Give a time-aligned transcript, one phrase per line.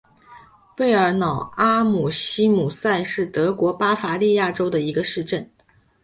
[0.75, 5.47] 贝尔瑙阿姆希姆塞是德国巴伐利亚州的一个市镇。